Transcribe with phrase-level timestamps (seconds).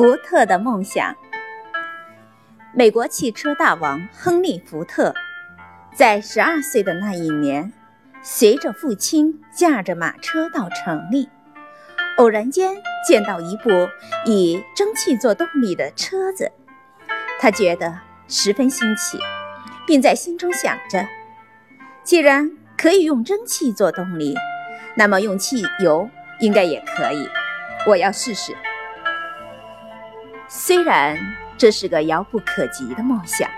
[0.00, 1.14] 福特的梦想。
[2.72, 5.14] 美国汽车大王亨利·福特，
[5.94, 7.70] 在十二岁的那一年，
[8.22, 11.28] 随着父亲驾着马车到城里，
[12.16, 13.68] 偶然间见到一部
[14.24, 16.50] 以蒸汽做动力的车子，
[17.38, 19.18] 他觉得十分新奇，
[19.86, 21.06] 并在心中想着：
[22.02, 24.34] 既然可以用蒸汽做动力，
[24.94, 26.08] 那么用汽油
[26.38, 27.28] 应该也可以。
[27.86, 28.56] 我要试试。
[30.52, 31.16] 虽然
[31.56, 33.48] 这是个遥不可及的梦想，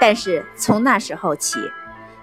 [0.00, 1.58] 但是从那时候起，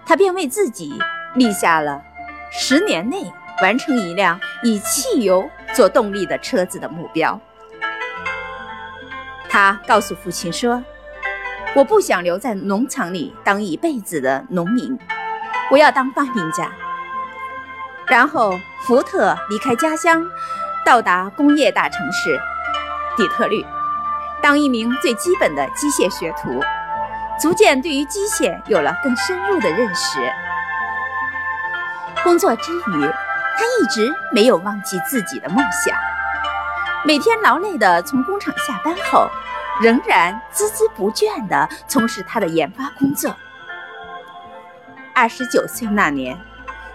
[0.05, 0.98] 他便为自己
[1.36, 2.02] 立下了
[2.50, 3.30] 十年内
[3.62, 7.38] 完成一辆以汽油做动力的车子的目标。
[9.50, 10.81] 他告诉父亲说
[11.76, 14.98] ：“我不想留在农场里当一辈子的农民，
[15.70, 16.72] 我要当发明家。”
[18.08, 20.26] 然后，福特离开家乡，
[20.86, 22.39] 到达工业大城市
[23.17, 23.66] 底特律。
[24.42, 26.59] 当一名最基本的机械学徒，
[27.39, 30.20] 逐渐对于机械有了更深入的认识。
[32.23, 35.95] 工作之余，他一直没有忘记自己的梦想。
[37.03, 39.30] 每天劳累的从工厂下班后，
[39.81, 43.36] 仍然孜孜不倦地从事他的研发工作。
[45.14, 46.39] 二十九岁那年，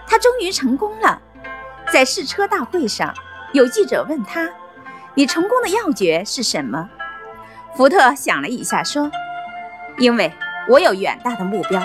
[0.07, 1.21] 他终于成功了。
[1.91, 3.13] 在试车大会上，
[3.53, 4.49] 有记者问他
[5.15, 6.89] ：“你成功的要诀是什么？”
[7.77, 9.11] 福特想了一下，说
[9.99, 10.33] ：“因为
[10.67, 11.79] 我有远大的目标，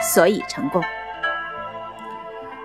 [0.00, 0.80] 所以成功。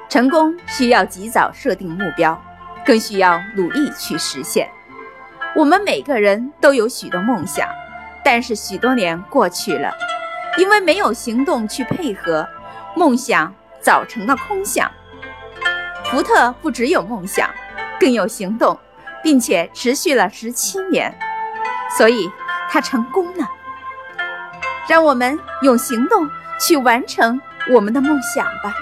[0.07, 2.39] 成功需要及早设定目标，
[2.85, 4.69] 更需要努力去实现。
[5.55, 7.67] 我们每个人都有许多梦想，
[8.23, 9.91] 但是许多年过去了，
[10.59, 12.47] 因为没有行动去配合，
[12.95, 14.91] 梦想早成了空想。
[16.05, 17.49] 福特不只有梦想，
[17.99, 18.77] 更有行动，
[19.23, 21.11] 并且持续了十七年，
[21.97, 22.29] 所以。”
[22.73, 23.47] 他成功了，
[24.89, 26.27] 让我们用行动
[26.59, 27.39] 去完成
[27.71, 28.73] 我们的梦想吧。